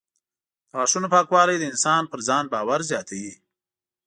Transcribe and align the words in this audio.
د 0.67 0.69
غاښونو 0.79 1.07
پاکوالی 1.13 1.57
د 1.59 1.63
انسان 1.71 2.03
پر 2.11 2.19
ځان 2.27 2.43
باور 2.53 2.79
زیاتوي. 2.91 3.33